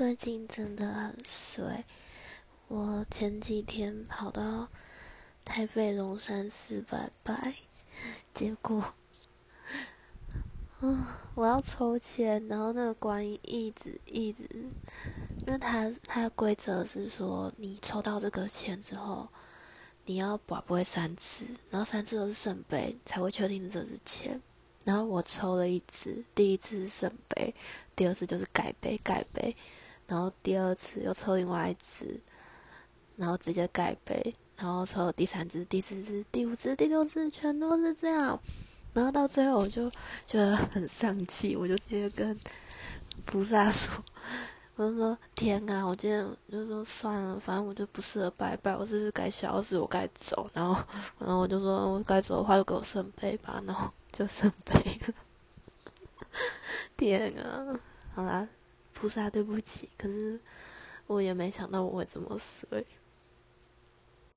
[0.00, 1.84] 最近真的很衰。
[2.68, 4.66] 我前几天跑到
[5.44, 7.56] 台北龙山寺拜拜，
[8.32, 8.94] 结果，
[10.80, 11.04] 嗯，
[11.34, 14.48] 我要抽签，然后那个观音一直一直，
[15.46, 19.28] 因为他他的规则是说，你抽到这个签之后，
[20.06, 24.40] 你要把不会三次，然后三次都是圣杯，才会确定这是签。
[24.86, 27.54] 然后我抽了一次，第一次是圣杯，
[27.94, 29.54] 第二次就是改杯改杯。
[30.10, 32.20] 然后第二次又抽另外一只，
[33.14, 38.36] 然后直接盖杯，然后抽第三只、第四只、第五只、第六只，全都是这样。
[38.92, 39.88] 然后到最后我就
[40.26, 42.36] 觉得很丧气，我就直接跟
[43.24, 44.02] 菩萨说
[44.74, 50.50] ：“我就说天啊，我今天就说算了，反正我就不适合拜拜，我是该消失，我该走。
[50.52, 50.82] 然后，
[51.20, 55.00] 然后我就说我该走的话就给我圣杯吧，然后就圣杯。
[56.98, 57.78] 天啊，
[58.12, 58.48] 好啦。
[59.00, 60.38] 菩萨，对不起，可是
[61.06, 62.84] 我也没想到我会这么衰。